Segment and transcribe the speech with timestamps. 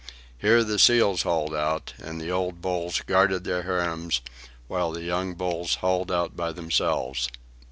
[0.35, 4.21] Here the seals hauled out, and the old bulls guarded their harems,
[4.67, 7.29] while the young bulls hauled out by themselves.